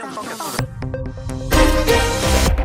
[0.00, 0.79] 要烧开。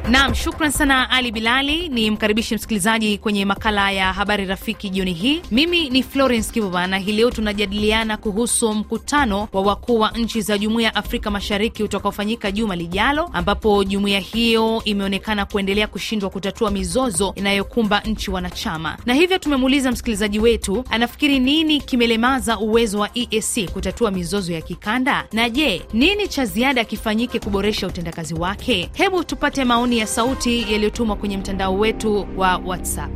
[0.09, 1.89] Naam, shukran sana Ali Bilali.
[1.89, 5.41] Ni mkaribishi msikilizaji kwenye makala ya habari rafiki jioni hii.
[5.51, 10.57] Mimi ni Florence Kivuva na hii leo tunajadiliana kuhusu mkutano wa wakuu wa nchi za
[10.57, 17.33] Jumuiya ya Afrika Mashariki utakaofanyika juma lijalo, ambapo jumuiya hiyo imeonekana kuendelea kushindwa kutatua mizozo
[17.35, 24.11] inayokumba nchi wanachama, na hivyo tumemuuliza msikilizaji wetu anafikiri nini kimelemaza uwezo wa EAC kutatua
[24.11, 28.89] mizozo ya kikanda, na je, nini cha ziada kifanyike kuboresha utendakazi wake?
[28.93, 33.11] Hebu tupate maoni ya sauti yaliyotumwa kwenye mtandao wetu wa WhatsApp.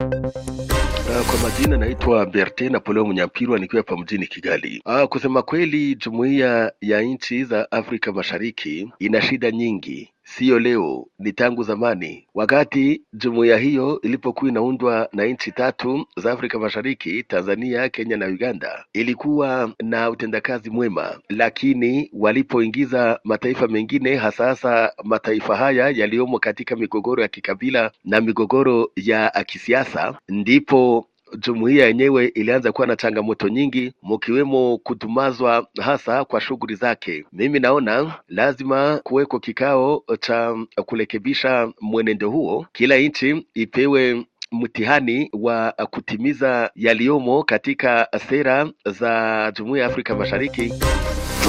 [0.00, 4.82] Uh, kwa majina naitwa Berte Napoleo Mnyampirwa nikiwa hapa mjini Kigali.
[4.86, 11.32] Aa, kusema kweli jumuiya ya nchi za Afrika Mashariki ina shida nyingi, siyo leo, ni
[11.32, 12.26] tangu zamani.
[12.34, 18.84] Wakati jumuiya hiyo ilipokuwa inaundwa na nchi tatu za Afrika Mashariki, Tanzania, Kenya na Uganda,
[18.92, 27.22] ilikuwa na utendakazi mwema, lakini walipoingiza mataifa mengine, hasa hasa mataifa haya yaliyomo katika migogoro
[27.22, 31.06] ya kikabila na migogoro ya kisiasa, ndipo
[31.38, 37.24] jumuiya yenyewe ilianza kuwa na changamoto nyingi mkiwemo kudumazwa hasa kwa shughuli zake.
[37.32, 46.70] Mimi naona lazima kuweko kikao cha kurekebisha mwenendo huo, kila nchi ipewe mtihani wa kutimiza
[46.74, 50.72] yaliyomo katika sera za jumuiya ya Afrika Mashariki.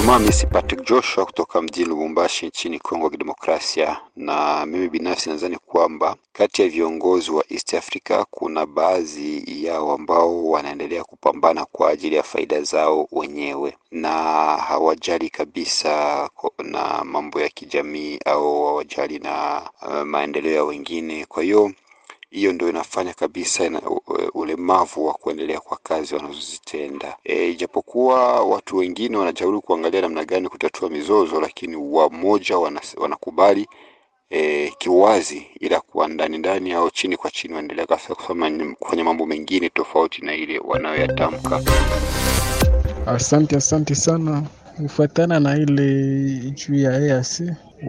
[0.04, 4.00] Jumaa si Patrick Joshua kutoka mjini Lubumbashi nchini Kongo ya Kidemokrasia.
[4.16, 10.46] Na mimi binafsi nadhani kwamba kati ya viongozi wa East Africa kuna baadhi yao ambao
[10.50, 14.12] wanaendelea kupambana kwa ajili ya faida zao wenyewe na
[14.56, 16.30] hawajali kabisa
[16.64, 21.24] na mambo ya kijamii au hawajali na uh, maendeleo ya wengine.
[21.26, 21.72] Kwa hiyo
[22.34, 23.80] hiyo ndio inafanya kabisa ina,
[24.34, 27.16] ulemavu wa kuendelea kwa kazi wanazozitenda.
[27.24, 32.58] E, ijapokuwa watu wengine wanajaribu kuangalia namna gani kutatua mizozo, lakini wamoja
[32.96, 33.66] wanakubali
[34.30, 37.86] e, kiwazi, ila kwa ndani ndani au chini kwa chini wanaendelea
[38.78, 41.62] kufanya mambo mengine tofauti na ile wanayoyatamka.
[43.06, 44.42] Asante, asante sana.
[44.76, 45.84] Kufuatana na ile
[46.50, 47.42] juu ya EAC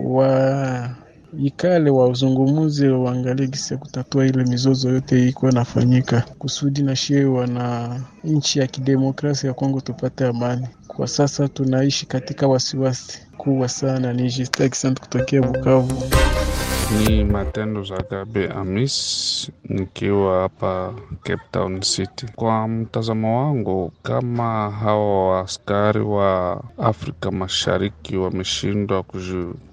[0.03, 1.04] wa
[1.39, 7.25] ikale wa uzungumuzi waangalie gisi ya kutatua ile mizozo yote iko nafanyika kusudi na shie
[7.25, 10.67] wana nchi ya kidemokrasia ya Kongo tupate amani.
[10.87, 14.13] Kwa sasa tunaishi katika wasiwasi kubwa sana.
[14.13, 16.03] Ni Justin kutokea Bukavu.
[16.91, 22.25] Ni Matendo za Gabe Amis nikiwa hapa Cape Town City.
[22.35, 29.03] Kwa mtazamo wangu, kama hawa askari wa Afrika Mashariki wameshindwa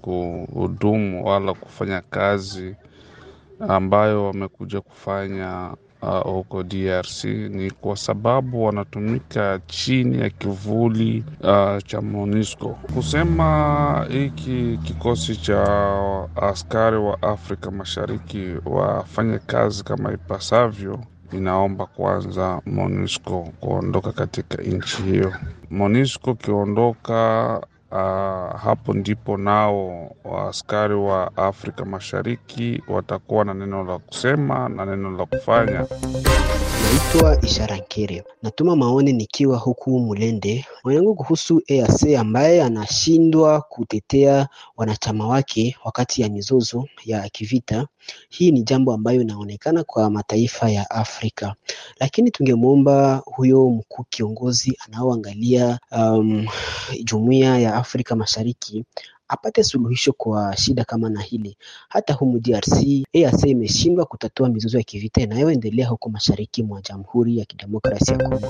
[0.01, 2.75] kuhudumu wala kufanya kazi
[3.69, 5.71] ambayo wamekuja kufanya
[6.11, 12.69] huko uh, DRC ni kwa sababu wanatumika chini ya kivuli uh, cha MONUSCO.
[12.69, 15.63] Kusema hiki kikosi cha
[16.35, 20.99] askari wa Afrika Mashariki wafanye kazi kama ipasavyo,
[21.31, 25.33] inaomba kwanza MONUSCO kuondoka katika nchi hiyo.
[25.71, 27.61] MONUSCO kiondoka
[27.93, 27.99] Uh,
[28.59, 30.11] hapo ndipo nao
[30.49, 35.85] askari wa Afrika Mashariki watakuwa na neno la kusema na neno la kufanya.
[36.93, 40.65] Naitwa Ishara Nkere, natuma maoni nikiwa huku Mulende.
[40.83, 47.87] Maoni yangu kuhusu EAC ambaye anashindwa kutetea wanachama wake wakati ya mizozo ya kivita.
[48.29, 51.55] Hii ni jambo ambayo inaonekana kwa mataifa ya Afrika,
[51.99, 56.47] lakini tungemwomba huyo mkuu kiongozi anaoangalia um,
[57.03, 58.85] jumuiya ya Afrika Mashariki
[59.27, 61.57] apate suluhisho kwa shida kama na hili.
[61.89, 62.83] Hata humu DRC
[63.13, 68.47] EAC imeshindwa kutatua mizozo ya kivita inayoendelea huko mashariki mwa Jamhuri ya Kidemokrasia ya Kongo.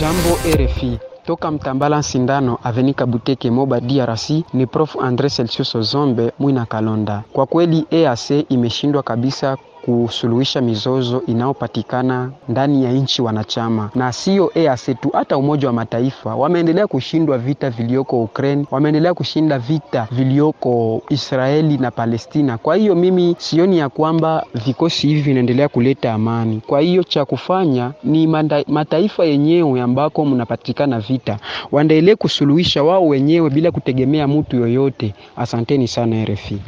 [0.00, 6.66] Jambo RFI toka Mtambala Sindano Avenika Buteke Moba DRC, ni Prof Andre Celsius Ozombe Mwina
[6.66, 7.24] Kalonda.
[7.32, 15.00] Kwa kweli EAC imeshindwa kabisa kusuluhisha mizozo inayopatikana ndani ya nchi wanachama, na sio EAC
[15.00, 21.78] tu, hata Umoja wa Mataifa wameendelea kushindwa vita vilioko Ukraine, wameendelea kushinda vita vilioko Israeli
[21.78, 22.58] na Palestina.
[22.58, 26.62] Kwa hiyo mimi sioni ya kwamba vikosi hivi vinaendelea kuleta amani.
[26.66, 31.38] Kwa hiyo cha kufanya ni manda, mataifa yenyewe ambako mnapatikana vita
[31.72, 35.14] waendelee kusuluhisha wao wenyewe bila kutegemea mtu yoyote.
[35.36, 36.58] Asanteni sana RFI.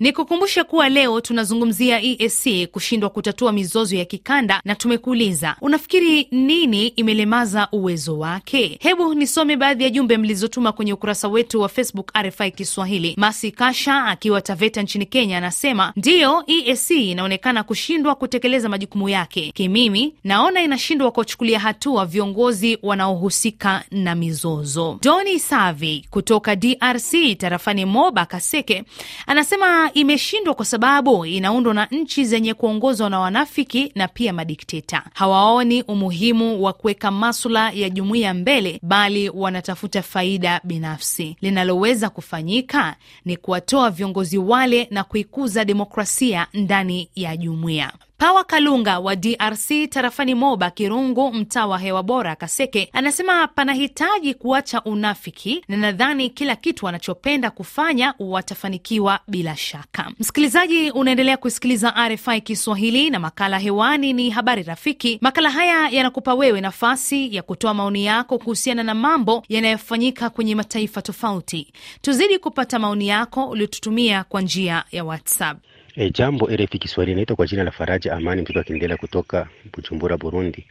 [0.00, 6.86] Ni kukumbusha kuwa leo tunazungumzia EAC kushindwa kutatua mizozo ya kikanda, na tumekuuliza unafikiri nini
[6.86, 8.78] imelemaza uwezo wake?
[8.80, 13.14] Hebu nisome baadhi ya jumbe mlizotuma kwenye ukurasa wetu wa Facebook RFI Kiswahili.
[13.16, 19.52] Masi Kasha akiwa Taveta nchini Kenya anasema ndiyo, EAC inaonekana kushindwa kutekeleza majukumu yake.
[19.54, 24.98] Kimimi naona inashindwa kuwachukulia hatua viongozi wanaohusika na mizozo.
[25.02, 28.84] Doni Savi kutoka DRC tarafani Moba Kaseke
[29.26, 35.02] anasema imeshindwa kwa sababu inaundwa na nchi zenye kuongozwa na wanafiki na pia madikteta.
[35.14, 41.36] Hawaoni umuhimu wa kuweka maswala ya jumuiya mbele, bali wanatafuta faida binafsi.
[41.40, 47.92] Linaloweza kufanyika ni kuwatoa viongozi wale na kuikuza demokrasia ndani ya jumuiya.
[48.18, 54.82] Pawa Kalunga wa DRC tarafani Moba Kirungu, mtaa wa hewa bora Kaseke, anasema panahitaji kuacha
[54.82, 60.10] unafiki na nadhani kila kitu wanachopenda kufanya watafanikiwa bila shaka.
[60.20, 65.18] Msikilizaji, unaendelea kusikiliza RFI Kiswahili na makala hewani ni habari rafiki.
[65.20, 71.02] Makala haya yanakupa wewe nafasi ya kutoa maoni yako kuhusiana na mambo yanayofanyika kwenye mataifa
[71.02, 71.72] tofauti.
[72.00, 75.58] Tuzidi kupata maoni yako uliotutumia kwa njia ya WhatsApp.
[76.00, 80.66] E, jambo RFI Kiswahili, naitwa kwa jina la Faraja Amani mtoto akiendelea kutoka Bujumbura, Burundi.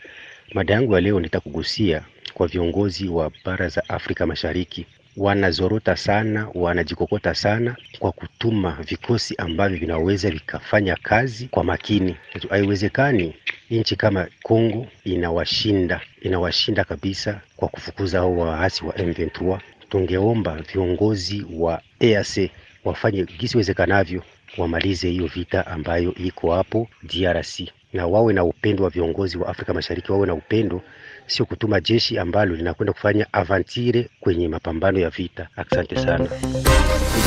[0.54, 2.02] Mada yangu ya leo nitakugusia
[2.34, 4.86] kwa viongozi wa bara za Afrika Mashariki.
[5.18, 12.16] Wanazorota sana, wanajikokota sana kwa kutuma vikosi ambavyo vinaweza vikafanya kazi kwa makini.
[12.50, 13.34] Haiwezekani
[13.72, 19.60] nchi kama Kongo inawashinda, inawashinda kabisa kwa kufukuza hao waasi wa M23.
[19.90, 22.52] Tungeomba viongozi wa EAC
[22.86, 24.24] wafanye gisi wezekanavyo
[24.58, 27.60] wamalize hiyo vita ambayo iko hapo DRC,
[27.94, 30.82] na wawe na upendo wa viongozi wa Afrika Mashariki, wawe na upendo,
[31.28, 35.48] sio kutuma jeshi ambalo linakwenda kufanya avantire kwenye mapambano ya vita.
[35.56, 36.28] Asante sana.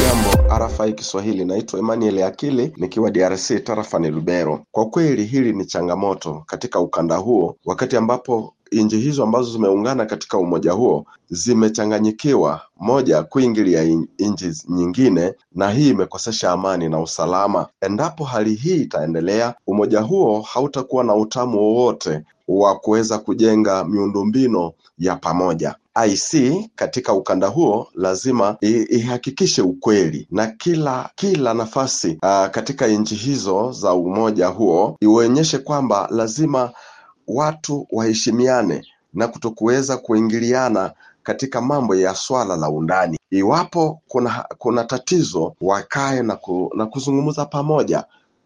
[0.03, 4.65] Jambo RFI Kiswahili, naitwa Emmanuel Akili nikiwa DRC tarafani Lubero.
[4.71, 10.39] Kwa kweli hili ni changamoto katika ukanda huo, wakati ambapo nchi hizo ambazo zimeungana katika
[10.39, 13.83] umoja huo zimechanganyikiwa, moja kuingilia
[14.19, 17.67] nchi nyingine, na hii imekosesha amani na usalama.
[17.81, 25.17] Endapo hali hii itaendelea, umoja huo hautakuwa na utamu wowote wa kuweza kujenga miundombinu ya
[25.17, 25.75] pamoja.
[26.07, 28.57] IC katika ukanda huo lazima
[28.91, 36.09] ihakikishe ukweli na kila kila nafasi uh, katika nchi hizo za umoja huo ionyeshe kwamba
[36.11, 36.73] lazima
[37.37, 40.93] watu waheshimiane na kutokuweza kuingiliana
[41.23, 43.19] katika mambo ya swala la undani.
[43.31, 48.05] Iwapo kuna kuna tatizo, wakae na, ku, na kuzungumza pamoja.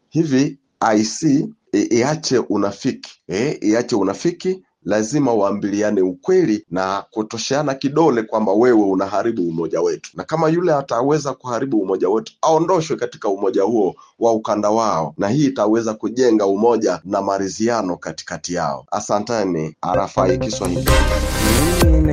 [0.08, 0.58] Hivi
[0.96, 9.48] IC iache unafiki eh, iache unafiki lazima waambiliane ukweli na kutosheana kidole kwamba wewe unaharibu
[9.48, 14.70] umoja wetu, na kama yule ataweza kuharibu umoja wetu aondoshwe katika umoja huo wa ukanda
[14.70, 18.86] wao, na hii itaweza kujenga umoja na maridhiano katikati yao.
[18.90, 20.88] Asanteni RFI Kiswahili.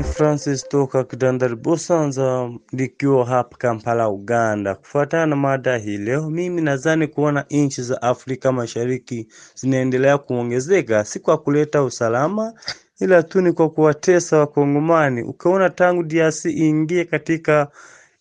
[0.01, 4.75] Ni Francis toka Kidandari Busanza, likiwa hapa Kampala, Uganda.
[4.75, 11.19] Kufuatana na mada hii leo, mimi nadhani kuona nchi za Afrika Mashariki zinaendelea kuongezeka, si
[11.19, 12.53] kwa kuleta usalama,
[12.99, 15.21] ila tu ni kwa kuwatesa Wakongomani.
[15.23, 17.67] Ukiona tangu DRC iingie katika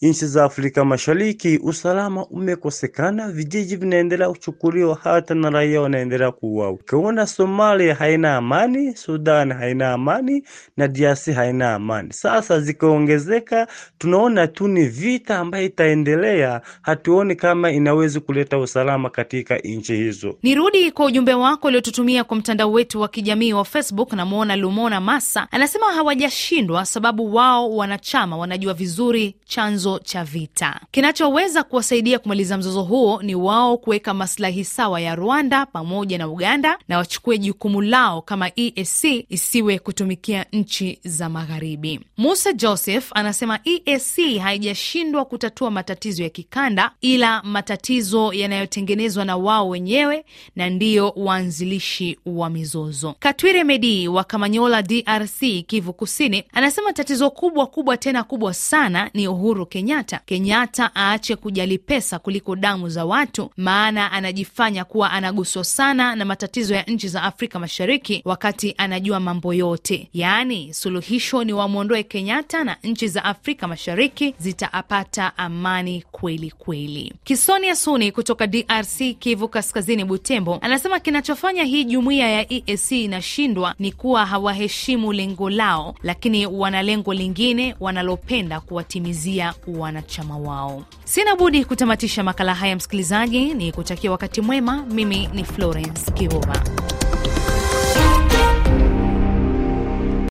[0.03, 6.71] nchi za Afrika Mashariki, usalama umekosekana, vijiji vinaendelea kuchukuliwa, hata na raia wanaendelea kuuawa.
[6.73, 10.43] Ukiona Somalia haina amani, Sudan haina amani
[10.77, 12.13] na DRC haina amani.
[12.13, 13.67] Sasa zikiongezeka,
[13.99, 20.37] tunaona tu ni vita ambayo itaendelea, hatuoni kama inaweza kuleta usalama katika nchi hizo.
[20.43, 24.13] Nirudi kwa ujumbe wako uliotutumia kwa mtandao wetu wa kijamii wa Facebook.
[24.13, 30.81] Namwona Lumona Massa anasema hawajashindwa, sababu wao wanachama wanajua vizuri chanzo cha vita.
[30.91, 36.79] Kinachoweza kuwasaidia kumaliza mzozo huo ni wao kuweka maslahi sawa ya Rwanda pamoja na Uganda
[36.89, 42.01] na wachukue jukumu lao kama EAC isiwe kutumikia nchi za magharibi.
[42.17, 50.25] Musa Joseph anasema EAC haijashindwa kutatua matatizo ya kikanda, ila matatizo yanayotengenezwa na wao wenyewe
[50.57, 53.15] na ndiyo waanzilishi wa mizozo.
[53.19, 59.29] Katwire Medi wa Kamanyola, DRC, Kivu Kusini, anasema tatizo kubwa kubwa tena kubwa sana ni
[59.29, 60.21] Uhuru Kenyatta.
[60.27, 66.75] Kenyatta aache kujali pesa kuliko damu za watu, maana anajifanya kuwa anaguswa sana na matatizo
[66.75, 70.09] ya nchi za Afrika Mashariki wakati anajua mambo yote.
[70.15, 77.13] Yaani suluhisho ni wamwondoe Kenyatta na nchi za Afrika Mashariki zitaapata amani kweli kweli.
[77.25, 83.93] Kisonia Suni kutoka DRC, Kivu Kaskazini, Butembo, anasema kinachofanya hii jumuiya ya EAC inashindwa ni
[83.93, 90.83] kuwa hawaheshimu lengo lao, lakini wana lengo lingine wanalopenda kuwatimizia wanachama wao.
[91.05, 94.83] Sina budi kutamatisha makala haya, msikilizaji, ni kutakia wakati mwema.
[94.91, 96.63] Mimi ni Florence Kivuva.